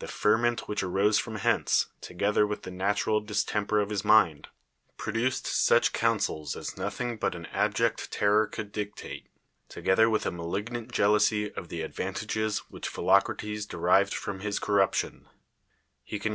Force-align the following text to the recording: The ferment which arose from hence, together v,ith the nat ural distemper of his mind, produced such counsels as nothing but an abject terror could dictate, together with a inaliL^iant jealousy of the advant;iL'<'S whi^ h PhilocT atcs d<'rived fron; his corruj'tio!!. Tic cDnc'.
The 0.00 0.06
ferment 0.06 0.68
which 0.68 0.82
arose 0.82 1.18
from 1.18 1.36
hence, 1.36 1.86
together 2.02 2.46
v,ith 2.46 2.64
the 2.64 2.70
nat 2.70 3.06
ural 3.06 3.20
distemper 3.22 3.80
of 3.80 3.88
his 3.88 4.04
mind, 4.04 4.48
produced 4.98 5.46
such 5.46 5.94
counsels 5.94 6.54
as 6.54 6.76
nothing 6.76 7.16
but 7.16 7.34
an 7.34 7.46
abject 7.46 8.12
terror 8.12 8.46
could 8.46 8.70
dictate, 8.70 9.28
together 9.70 10.10
with 10.10 10.26
a 10.26 10.30
inaliL^iant 10.30 10.92
jealousy 10.92 11.50
of 11.54 11.68
the 11.68 11.80
advant;iL'<'S 11.80 12.64
whi^ 12.70 12.76
h 12.84 12.90
PhilocT 12.92 13.38
atcs 13.38 13.66
d<'rived 13.66 14.12
fron; 14.12 14.40
his 14.40 14.60
corruj'tio!!. 14.60 15.24
Tic 16.06 16.22
cDnc'. 16.22 16.30